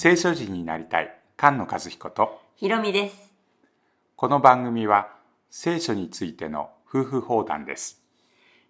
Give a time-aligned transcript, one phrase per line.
[0.00, 3.32] 聖書人になりたい菅野和彦とひろみです。
[4.14, 5.08] この番組は
[5.50, 8.00] 聖書についての夫婦放談です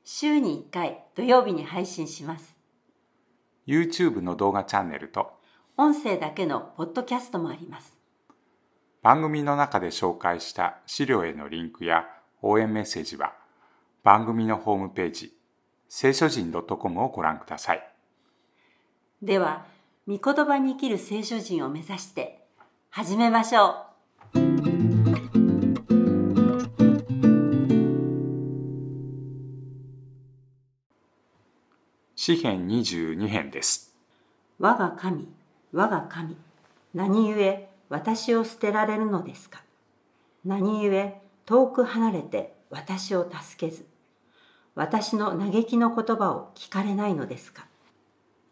[0.04, 2.56] 週に1回土曜日に配信します。
[3.66, 5.32] YouTube の動画チャンネルと
[5.76, 7.98] 音声だけのポッドキャストもあります。
[9.02, 12.06] 番組の中で紹介した資料へのリンクや
[12.40, 13.34] 応援メッセージは
[14.02, 15.36] 番組のホームページ
[15.90, 17.86] 聖書人 .com をご覧ください
[19.20, 19.66] では、
[20.10, 22.42] 御言葉に生きる聖書人を目指して
[22.88, 23.84] 始めましょ
[32.16, 33.94] 詩編22編です。
[34.58, 34.62] う。
[34.62, 35.28] 我が神、
[35.72, 36.38] 我が神、
[36.94, 39.62] 何故私を捨てられるのですか？
[40.42, 43.84] 何故遠く離れて私を助けず、
[44.74, 47.67] 私の嘆きの言葉を聞かれないのですか？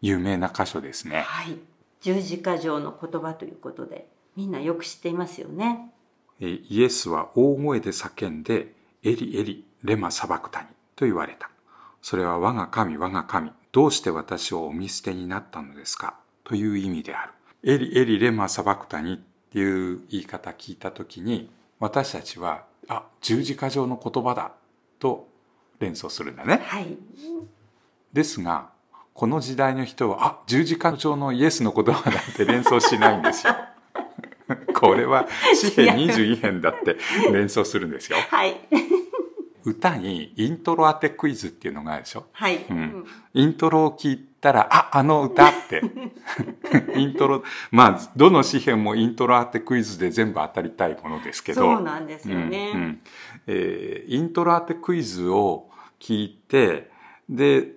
[0.06, 1.56] 有名な箇所ですねはい。
[2.00, 5.90] 十字架上の言葉ということで、みんなよく知っていますよね。
[6.40, 11.48] えイエスは大声で叫んでエリエリレマサバクタニと言われた
[12.02, 16.14] それは我が神我が神どうして私をお見捨てになったのですか？
[16.44, 17.32] という意味である
[17.64, 19.16] エリエリレマサバクタニっ
[19.50, 24.52] ていう言い方聞いた時に私たちはあ十字架上の言葉だ
[24.98, 25.26] と
[25.80, 26.96] 連想するんだねはい。
[28.12, 28.68] ですが
[29.16, 33.54] この時代の人はあ十字架上のイエスの言葉だって連想しないんですよ。
[34.78, 36.98] これは詩編22編だって
[37.32, 38.18] 連想するんですよ。
[38.30, 38.60] はい。
[39.64, 42.26] 歌にイントロ当てクイズっていうのがあるでしょ？
[42.32, 42.56] はい。
[42.56, 43.04] ん。
[43.32, 45.82] イントロを聞いたらああの歌って。
[46.94, 51.62] イントロまあどの詩編もイントロ当てクイズで全部当たりたいものですけど。
[51.62, 52.72] そうなんですよね。
[52.74, 53.00] うんうん。
[53.46, 56.90] えーイントロ当てクイズを聞いて
[57.28, 57.75] で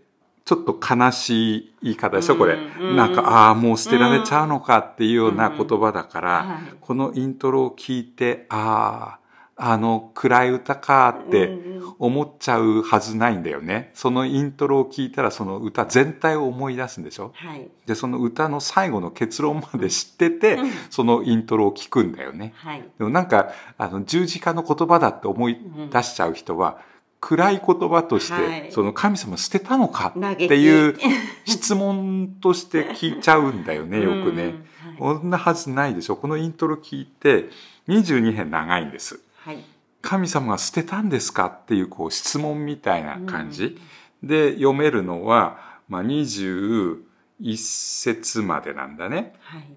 [0.49, 2.57] ちょっと悲しい言い方でしょこれ、
[2.95, 6.73] なんかああもう捨てられちゃうのかっていうような言葉だから、はい。
[6.81, 9.19] このイントロを聞いてあ
[9.55, 11.55] ああの暗い歌かって
[11.99, 13.91] 思っちゃうはずないんだよね。
[13.93, 17.31] そのイントロを聞いたらその歌全体を思い出すんでしょ。
[17.35, 17.69] はい。
[17.85, 20.71] でその歌の最後の結論まで知ってて、うん。
[20.89, 22.53] そのイントロを聞くんだよね。
[22.55, 22.83] はい。
[22.97, 25.59] でもなんかあの十字架の言葉だって思い
[25.91, 26.79] 出しちゃう人は、
[27.19, 30.95] 暗い言葉として、はいその神様捨てたのかっていう
[31.45, 34.43] 質問として聞いちゃうんだよねよくね。
[34.43, 34.65] うん
[34.99, 37.49] そんなはずないでしょこのイントロ聞いて
[37.87, 39.21] 22編長いんです。
[39.37, 39.63] はい。
[40.01, 43.77] 神様が捨てたんですかっていうこう質問みたいな感じ、
[44.21, 47.01] で読めるのは、まあ、21
[47.55, 49.33] 節までなんだね。
[49.41, 49.67] はい。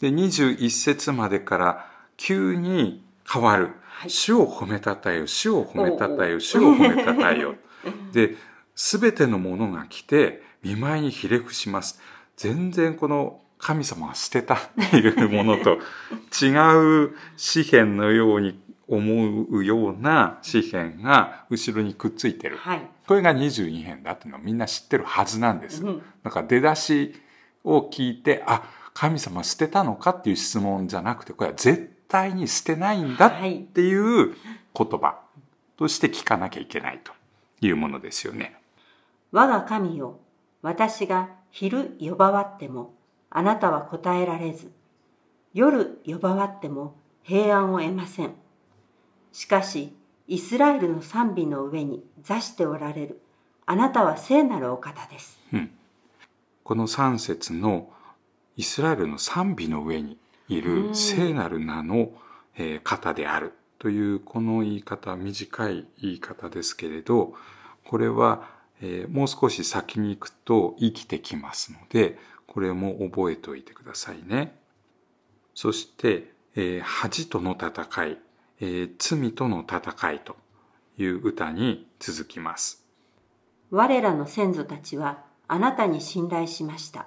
[0.00, 1.86] で21節までから
[2.16, 3.70] 急に変わる。
[4.02, 7.54] はい主を褒めたたえよ、主を褒めたたえよ、主を褒めたたえよ。
[8.12, 8.34] で、
[8.74, 12.00] すべてのものが来て、見舞いにひれ伏します。
[12.36, 14.58] 全然この神様が捨てたっ
[14.90, 15.78] ていうものと
[16.42, 22.56] 違う詩篇のように思うような詩篇が後ろにくっついてる。
[22.56, 22.82] はい。
[23.06, 25.80] これが22編だっていうのをみんな知ってるはずなんです。
[25.84, 27.14] うんなんか出だし
[27.62, 28.64] を聞いて、あ、
[28.94, 33.32] 神様捨てたのかっていう質問じゃなくて、これは絶対に捨てないんだっ
[33.72, 34.34] ていう
[34.76, 35.18] 言葉
[35.78, 37.12] として聞かなきゃいけないと
[37.62, 38.54] いうものですよね。
[39.30, 40.20] 我が神よ、
[40.60, 42.92] 私が昼呼ばわっても、
[43.30, 44.70] あなたは答えられず、
[45.54, 48.34] 夜呼ばわっても平安を得ません。
[49.32, 49.96] しかし、
[50.28, 53.22] イスラエルの賛美の上に座しておられる、
[53.64, 55.40] あなたは聖なるお方です。
[56.62, 57.88] この3節の
[58.58, 62.12] イスラエルの賛美の上にいる聖なる名の
[62.56, 67.34] えー方であるというこの言い方短い言い方ですけれど
[67.84, 68.48] これは
[68.80, 74.58] えーもう少し先に行くと生きてきますのでこれも覚えておいてくださいね。
[75.54, 78.18] そして、えー恥との戦い、
[78.60, 80.36] えー罪との戦いと
[80.98, 82.84] いう歌に続きます。
[83.70, 87.06] 我らの先祖たちはあなたに信頼しました。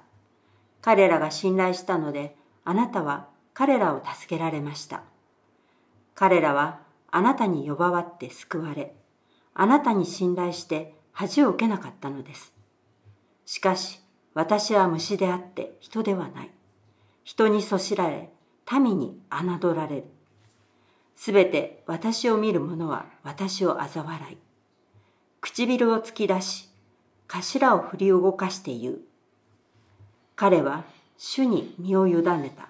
[0.81, 2.35] 彼らが信頼したので、
[2.65, 5.03] あなたは彼らを助けられました。
[6.15, 6.79] 彼らは
[7.11, 8.93] あなたに呼ばわって救われ、
[9.53, 12.53] あなたに信頼して恥を受けなかったのです。
[13.45, 14.01] しかし、
[14.33, 16.51] 私は虫であって人ではない。
[17.23, 18.29] 人にそしられ、
[18.71, 20.05] 民に侮られる。
[21.15, 24.37] すべて私を見る者は私を嘲笑い。
[25.39, 26.69] 唇を突き出し、
[27.27, 28.99] 頭を振り動かして言う。
[30.35, 30.83] 彼は
[31.17, 32.69] 主に身を委ねた。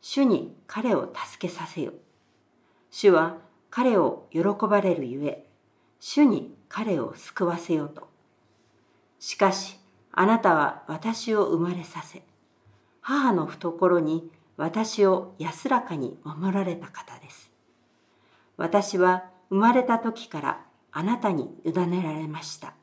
[0.00, 1.92] 主に彼を助けさせよ。
[2.90, 3.36] 主は
[3.70, 5.46] 彼を喜ばれるゆえ、
[6.00, 8.08] 主に彼を救わせよと。
[9.18, 9.78] しかし、
[10.12, 12.22] あなたは私を生まれさせ、
[13.00, 17.50] 母の懐に私を安らかに守られた方です。
[18.56, 22.74] 私は生まれた時からあなたに委ねられました。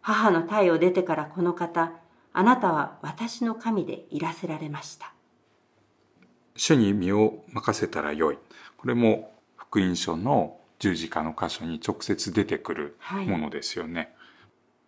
[0.00, 1.92] 母の体を出てからこの方、
[2.36, 5.14] あなたは私の神でいらせられました。
[6.56, 8.38] 主に身を任せたらよい。
[8.76, 12.96] これも福音書の十字架の箇所に直接出てくる
[13.28, 14.00] ものですよね。
[14.00, 14.10] はい、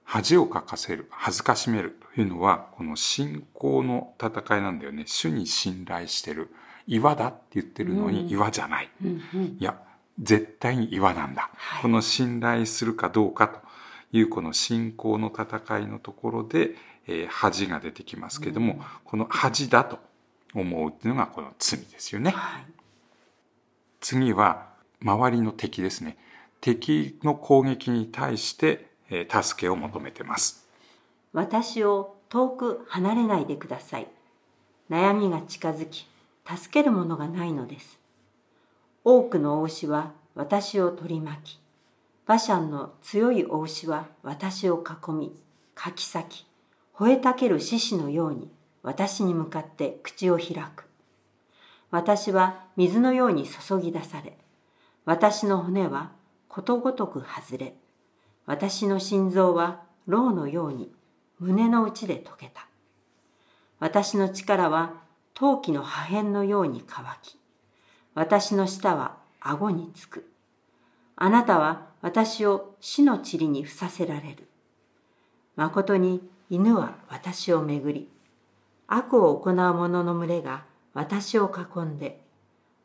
[0.04, 5.04] 恥をかかせる、恥ずかしめるというのは、この信仰の戦いなんだよね。
[5.06, 6.52] 主に信頼してる。
[6.88, 8.90] 岩だって言ってるのに岩じゃない。
[9.04, 9.80] うんうん、いや、
[10.20, 11.50] 絶対に岩なんだ。
[11.54, 13.60] はい、この信頼するかどうかと
[14.16, 16.74] いうこの信仰の戦いのところで、
[17.06, 19.98] えー、恥が出てきますけども、うん、この恥だと
[20.54, 22.30] 思うっていうのがこの罪ですよね。
[22.30, 22.66] はい、
[24.00, 24.68] 次は
[25.02, 26.16] 周りの敵ですね。
[26.60, 30.66] 敵の攻撃に対して、えー、助けを求めてます。
[31.32, 34.08] 私を遠く離れないでください。
[34.90, 36.06] 悩みが近づき、
[36.46, 37.98] 助けるものがないのです。
[39.04, 41.60] 多くのお牛は私を取り巻き、
[42.28, 45.32] 馬車の強いお牛は私を囲み、
[45.76, 46.46] かき裂き、
[46.96, 48.50] 吠えたける獅子のように
[48.82, 50.86] 私に向かって口を開く。
[51.92, 54.36] 私は水のように注ぎ出され、
[55.04, 56.10] 私の骨は
[56.48, 57.74] ことごとく外れ、
[58.44, 60.90] 私の心臓は牢のように
[61.38, 62.66] 胸の内で溶けた。
[63.78, 64.94] 私の力は
[65.34, 67.38] 陶器の破片のように乾き、
[68.14, 70.28] 私の舌は顎につく。
[71.14, 74.48] あなたは私を死の塵に伏させられる。
[75.56, 76.20] 誠に
[76.50, 78.08] 犬は私をめぐり、
[78.86, 80.64] 悪を行う者の群れが
[80.94, 82.20] 私を囲んで、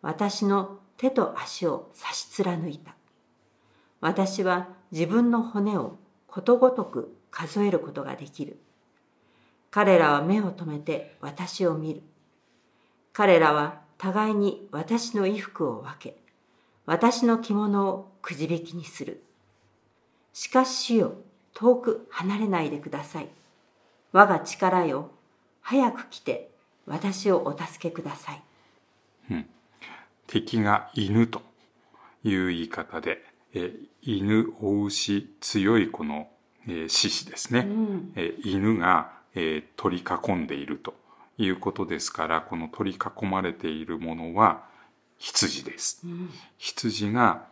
[0.01, 2.95] 私の手と足を差し貫いた。
[3.99, 5.97] 私は自分の骨を
[6.27, 8.59] ことごとく数えることができる。
[9.69, 12.01] 彼らは目を留めて私を見る。
[13.13, 16.17] 彼らは互いに私の衣服を分け、
[16.91, 19.23] 私の着物をくじ引きにする。
[20.33, 21.13] しかし主よ、
[21.53, 23.29] 遠く離れないでください。
[24.11, 25.09] 我が力よ、
[25.61, 26.51] 早く来て
[26.85, 28.43] 私をお助けください。
[29.31, 29.45] うん、
[30.27, 31.41] 敵が犬と
[32.25, 33.23] いう言い方で、
[33.53, 36.27] え犬、お牛、強いこの、
[36.67, 37.59] え獅子ですね。
[37.61, 40.93] うん、え犬が、え取り囲んでいると
[41.37, 44.69] いうことですからこの取り囲まれているものは
[45.21, 46.01] 羊です。
[46.03, 47.45] うん、羊が、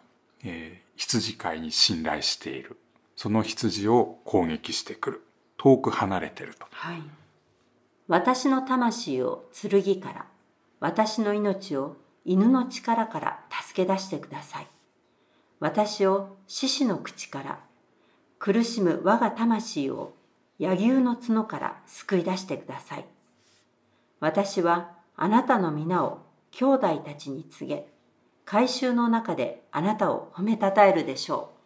[0.43, 2.77] えー、羊飼いに信頼している
[3.15, 5.21] その羊を攻撃してくる
[5.57, 6.65] 遠く離れてると。
[6.71, 7.03] はい、
[8.07, 10.25] 私の魂を剣から
[10.79, 11.95] 私の命を
[12.25, 14.67] 犬の力から助け出してください。
[15.59, 17.59] 私を獅子の口から
[18.39, 20.13] 苦しむ我が魂を
[20.57, 23.05] 柳生の角から救い出してください。
[24.21, 27.87] 私はあなたの皆を兄弟たちに告げ、
[28.45, 31.59] 改宗の中であなたを褒めたたえるでしょう。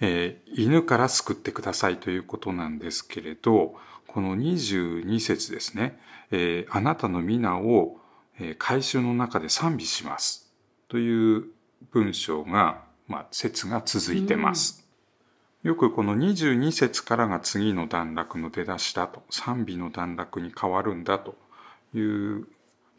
[0.00, 6.00] えー、犬から救ってくださいということなんですけれど、この22節ですね、
[6.30, 7.98] えー、あなたの皆を、
[8.38, 10.52] えー、改宗の中で賛美します
[10.88, 11.44] という
[11.92, 14.88] 文章が、まあ、説が続いてます。
[15.62, 21.36] よくこの22節からが次の段落の出だしだと、賛美の段落に変わるんだと
[21.94, 22.48] いう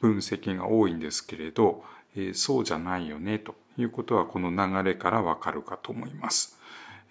[0.01, 1.83] 分析が多いんですけれど、
[2.15, 6.57] えー、そうじゃないよねということはこの流れからわかるかと思います。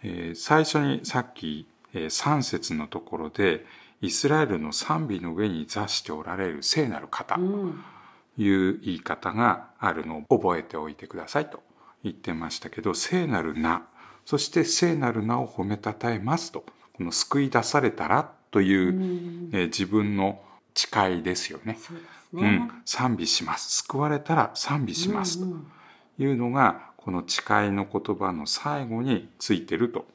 [0.03, 3.65] えー、最初にさっき、えー、3節のところで、
[4.03, 7.41] イスラエルの賛美の上に座しておられる聖なる方と
[8.39, 11.63] いう言い方があるのを覚えておいてくださいと
[12.03, 13.83] 言ってましたけど、聖なる名
[14.25, 20.41] そして聖なる名を褒めたたえますと、この救い出されたらという、えー、自分の
[20.75, 21.79] 誓いですよね。
[22.33, 22.83] ね、うん。
[22.85, 23.83] 賛美します。
[23.83, 25.39] 救われたら賛美します。
[25.41, 25.47] と
[26.19, 30.07] いうのが、この誓いの言葉の最後についてると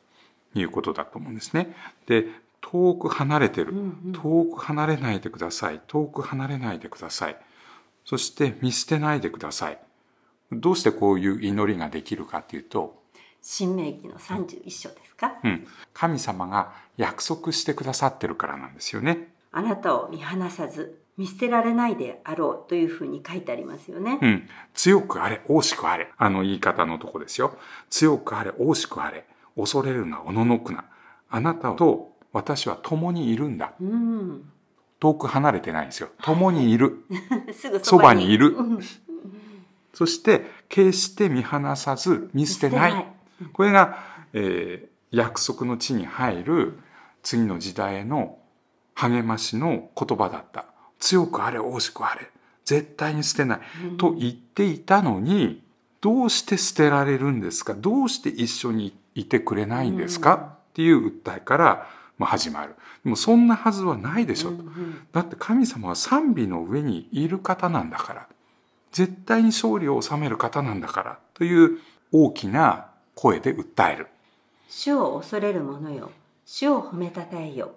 [0.53, 1.75] いうことだと思うんですね。
[2.07, 2.27] で、
[2.61, 3.73] 遠く離れてる。
[4.13, 5.81] 遠く離れないでください。
[5.87, 7.37] 遠く離れないでください。
[8.05, 9.79] そして見捨てないでください。
[10.51, 13.03] どうしてこういう祈りができるかっていうと、
[13.41, 19.31] 新明記の31章ですか、うん、神様が約束してくださってるからなんですよね。
[19.51, 24.19] あなたを見放さず見捨てられないであろうというふうに書いてありますよね。
[24.21, 24.49] うん。
[24.73, 26.09] 強くあれ、大しくあれ。
[26.17, 27.57] あの言い方のとこですよ。
[27.89, 29.25] 強くあれ、大しくあれ。
[29.55, 30.85] 恐れるな、おののくな。
[31.29, 33.73] あなたと私は共にいるんだ。
[33.79, 34.51] うん、
[34.99, 36.09] 遠く離れてないんですよ。
[36.21, 37.05] 共にいる。
[37.53, 38.55] すぐそばにいる。
[39.93, 43.05] そして、決して見放さず見捨てない。
[43.53, 43.99] これが、
[44.33, 46.79] えー、約束の地に入る
[47.23, 48.37] 次の時代への
[48.93, 50.65] 励ましの言葉だった。
[50.99, 52.29] 強くあれ、惜しくあれ。
[52.63, 53.59] 絶対に捨てない。
[53.97, 55.61] と言っていたのに、
[56.01, 57.73] どうして捨てられるんですか？
[57.73, 61.87] どうして一緒にいてくれないんですか、っていう訴えから、
[62.17, 62.75] まあ、始まる。
[63.03, 64.63] でもそんなはずはないでしょ、と
[65.11, 68.27] だって神様は賛美の上にいる方なんだから。
[68.91, 71.19] 絶対に勝利を収める方なんだから。
[71.33, 71.79] という
[72.11, 74.07] 大きな声で訴える。
[74.69, 76.11] 主を恐れる者よ、
[76.45, 77.75] 主を褒めたたえよ。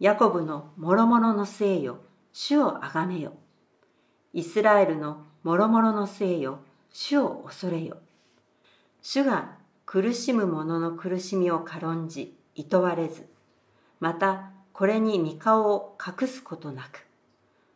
[0.00, 1.98] ヤコブの諸々の末よ、
[2.32, 3.34] 主をあがめよ。
[4.32, 6.60] イスラエルの諸々の末よ、
[6.90, 7.98] 主を恐れよ。
[9.02, 13.26] 主が苦しむ者の苦しみを軽んじ、いとわれず、
[14.00, 17.06] またこれに御顔を隠すことなく、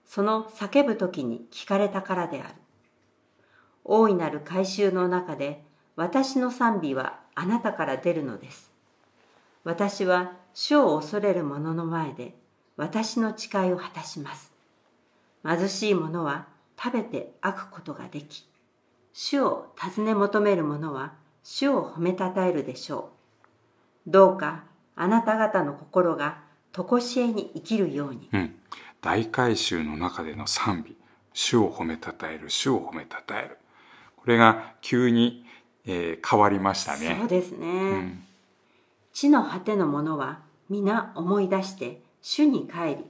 [0.07, 2.55] その叫ぶ時に聞かれたからである。
[3.85, 5.63] 大いなる改宗の中で、
[5.97, 8.73] 私の賛美はあなたから出るのです。
[9.65, 12.35] 私は主を恐れる者の前で
[12.77, 14.53] 私の誓いを果たします。
[15.45, 16.47] 貧しい者は
[16.83, 18.47] 食べて飽くことができ、
[19.13, 23.11] 主を尋ね求める者は主を褒めたたえるでしょ
[24.07, 24.11] う。
[24.11, 24.65] どうか
[24.95, 26.43] あなた方の心が
[26.73, 28.29] 常しえに生きるように。
[28.33, 28.55] うん。
[29.01, 30.97] 大改宗の中での賛美。
[31.33, 33.59] 主を褒めたたえる、主を褒めたたえる。
[34.17, 35.45] これが急に、
[35.85, 37.17] えー変わりましたね。
[37.21, 37.67] そうですね。
[37.67, 38.27] うん
[39.17, 43.05] 地の果ての者は皆思い出して主に帰り、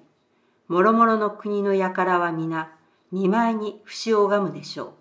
[0.68, 2.76] 諸々の国の輩は皆
[3.10, 4.92] 見舞いに節を拝むでしょう。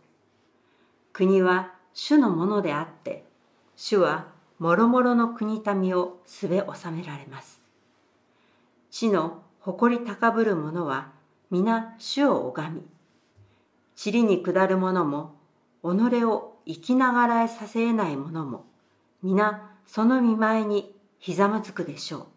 [1.11, 3.25] 国は主のものであって、
[3.75, 7.59] 主は諸々の国民をすべ収められます。
[8.89, 11.11] 地の誇り高ぶる者は
[11.51, 12.83] 皆主を拝み、
[14.01, 15.35] 塵に下る者も、
[15.83, 18.63] 己を生きながらえさせえない者も、
[19.21, 22.34] 皆その見舞いにひざまずくでしょう。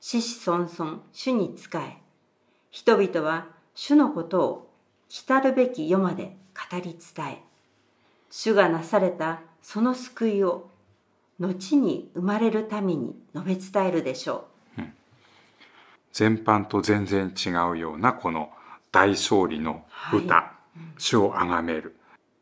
[0.00, 1.98] 子子孫々主に仕え、
[2.70, 4.70] 人々は主のことを
[5.08, 7.42] 来るべき世まで語り伝え、
[8.30, 10.70] 主がなされたその救いを
[11.38, 14.46] 後に生まれるために述べ伝えるでしょ
[16.12, 18.50] 全般と全然違うようなこの
[18.90, 20.52] 大勝利の歌、は
[20.98, 21.94] 主を崇める。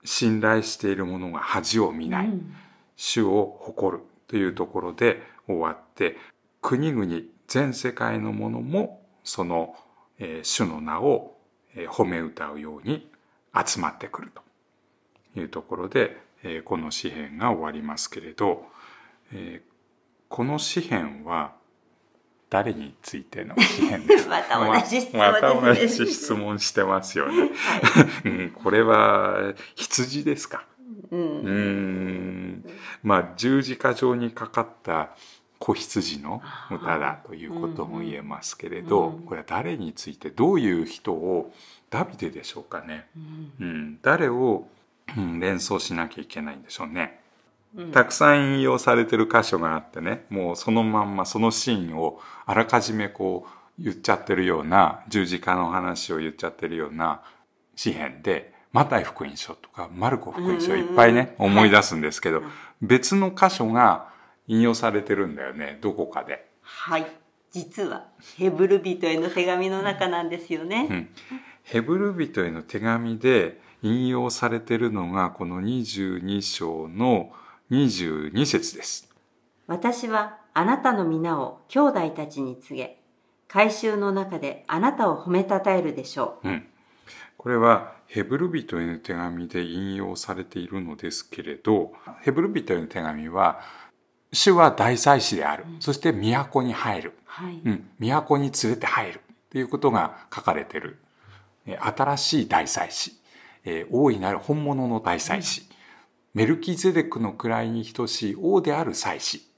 [0.04, 2.10] 信頼している者が恥を見う。
[2.10, 2.54] ない、うん。
[2.96, 6.16] 主を誇るというところで終わって
[6.62, 7.04] 国々
[7.48, 9.74] 全世界の者もその、
[10.18, 11.36] えー主の名を、
[11.74, 13.10] えー褒め歌うように
[13.66, 14.42] 集まってくると。
[15.36, 18.66] いうところで、えーこの詩篇が終わりますけれど、
[19.32, 19.68] えー
[20.28, 21.52] この詩篇は
[22.50, 24.30] 誰についての詩篇ですか？
[24.36, 27.40] また同じ質問また同じ質問してますよね。
[27.40, 28.28] はい。
[28.28, 30.66] うんこれは羊ですか？
[31.10, 31.20] うん。
[31.20, 32.64] うーん。
[33.02, 35.10] まあ十字架上にかかった
[35.58, 41.52] 子羊の歌だということも言えますけれど、うんこれは誰についてどういう人を
[41.90, 43.52] ダビデでしょうかね、うん。
[43.60, 44.66] うん、誰を、
[45.16, 47.20] うん連想しなきゃいけないんでしょうね。
[47.74, 47.92] うん。
[47.92, 57.22] たくさん引用されてる箇所があってねもうそのまんまそのシーンをあらかじめこう言っちゃってるような十字架の話を言っちゃってるような
[57.76, 62.50] 詩篇でマタイ福音書とかマルコ福音書いっぱいねはい思い出すんですけどうん
[62.80, 64.08] 別の箇所が
[64.48, 66.48] 引用されてるんだよねどこかで。
[66.62, 67.06] はい。
[67.50, 70.88] 実は、ヘブル人への手紙の中なんですよね。
[70.90, 71.08] うん
[71.68, 77.30] ヘブル人への手紙で引用されてるのがこの22章の
[77.70, 79.06] 22節です。
[79.66, 82.98] 私はあなたの皆を兄弟たちに告げ、
[83.48, 86.66] 改宗の中であなたを褒めたたえるでしょうん、
[87.36, 93.60] これはヘブル人への手紙で引用されているのですけれどヘブル人への手紙は
[94.32, 97.23] 主は大祭司である、そして都に入る、う。
[97.25, 97.61] はい。
[97.64, 99.20] うん、都に連れて入る。
[99.50, 100.99] ということが書かれている。
[101.66, 103.12] えー新しい大祭司、
[103.64, 105.68] えー大いなる本物の大祭司、
[106.35, 109.49] メルキゼデクの位に等しい王である祭司。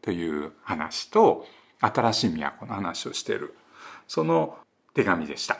[0.00, 1.46] という話と
[1.80, 3.54] 新しい都の話をしている。
[4.06, 4.58] その
[4.94, 5.58] 手紙でした。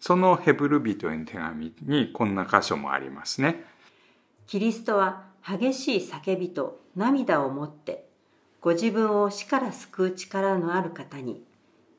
[0.00, 3.64] そのヘブル人への手紙にこんな箇所もありますね。
[4.46, 8.08] キリストは激しい叫びと涙を持って、
[8.60, 11.44] ご自分を死から救う力のある方に、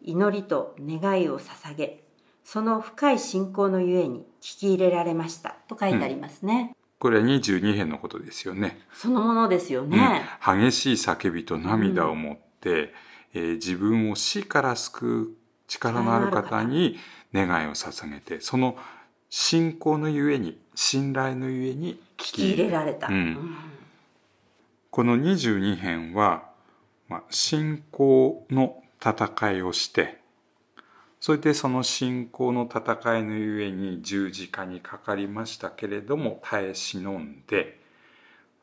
[0.01, 2.03] 祈りと願いを捧げ、
[2.43, 5.55] その深い信仰のゆえに聞き入れられました。
[5.69, 6.75] と書いてありますね。
[6.99, 10.23] これは22編のことですよねそのものですよね。
[10.47, 12.93] うん激しい叫びと涙を持って、
[13.33, 15.27] えー自分を死から救う
[15.67, 16.97] 力のある方に
[17.33, 18.77] 願いを捧げてその
[19.29, 23.07] 信仰のゆえに信頼のゆえに聞聞き入れられた。
[23.07, 23.57] うん
[24.89, 26.49] この22編は、
[27.07, 30.19] まあ、信仰の戦いをして
[31.19, 37.79] それでその信仰の戦いのゆえに十字架にかかりましたけれども耐え忍んで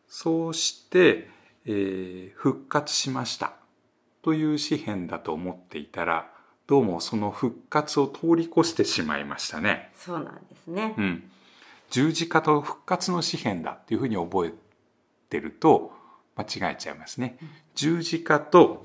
[0.09, 1.29] そうして、
[1.67, 3.53] えー、復活しました
[4.23, 6.31] という詩篇だと思っていたら
[6.67, 9.93] どうもその復活を通り越してしまいましたね。
[9.95, 10.95] そうなんですね。
[10.97, 11.31] うん。
[11.95, 14.53] 十字架と復活の詩篇だっていうふうに覚え
[15.31, 15.93] てると
[16.35, 17.39] 間違えちゃいますね。
[17.77, 18.85] 十字架と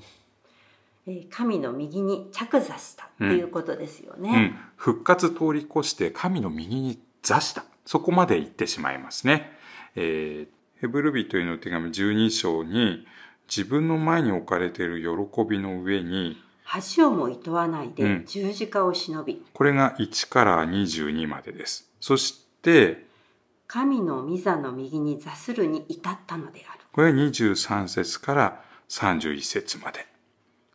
[1.28, 4.36] 神の右に着座したっていうことですよね、うん。
[4.36, 7.64] うん、復活通り越して神の右に座した。
[7.84, 9.50] そこまで行ってしまいますね、
[9.96, 13.08] えー、ヘブル人への手紙12章に
[13.48, 16.36] 自分の前に置かれている喜びの上に
[16.96, 21.90] 橋をもいとわないで十字架を忍び、うん、これが1から22までです。
[21.98, 22.49] そして
[23.66, 26.80] 神の御座の右に座するに至ったのである。
[26.92, 30.06] これは23節から31節まで。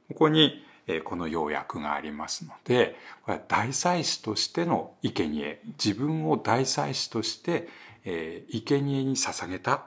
[0.08, 0.63] ここに
[1.04, 7.68] この要約がありますので、これは大祭司としての生贄自分を大祭司として、
[8.06, 9.86] えー、生贄に捧げた。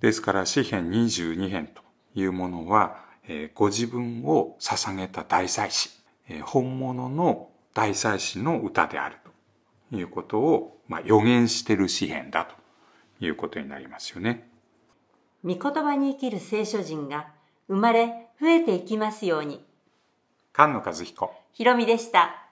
[0.00, 1.82] ですから、詩編22編と
[2.14, 5.90] いうものは、えー、ご自分を捧げた大祭司、
[6.28, 9.16] えー、本物の大祭司の歌である。
[9.23, 9.23] と
[9.92, 12.54] いうことを、まあ、予言している詩編だと
[13.24, 14.48] いうことになりますよね。
[15.44, 17.28] 御言葉に生きる聖書人が
[17.68, 19.64] 生まれ増えていきますように。
[20.54, 21.32] 菅野和彦。
[21.52, 22.44] ひろみでした。